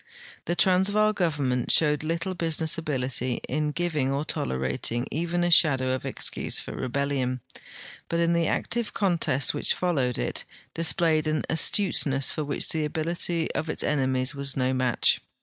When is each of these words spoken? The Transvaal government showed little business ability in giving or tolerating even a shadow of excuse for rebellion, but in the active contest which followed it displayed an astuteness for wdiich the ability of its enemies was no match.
The 0.45 0.55
Transvaal 0.55 1.13
government 1.13 1.69
showed 1.71 2.03
little 2.03 2.33
business 2.33 2.75
ability 2.75 3.39
in 3.47 3.69
giving 3.71 4.11
or 4.11 4.25
tolerating 4.25 5.05
even 5.11 5.43
a 5.43 5.51
shadow 5.51 5.91
of 5.93 6.07
excuse 6.07 6.59
for 6.59 6.71
rebellion, 6.75 7.41
but 8.09 8.19
in 8.19 8.33
the 8.33 8.47
active 8.47 8.95
contest 8.95 9.53
which 9.53 9.75
followed 9.75 10.17
it 10.17 10.43
displayed 10.73 11.27
an 11.27 11.43
astuteness 11.51 12.31
for 12.31 12.43
wdiich 12.43 12.69
the 12.71 12.83
ability 12.83 13.51
of 13.51 13.69
its 13.69 13.83
enemies 13.83 14.33
was 14.33 14.57
no 14.57 14.73
match. 14.73 15.21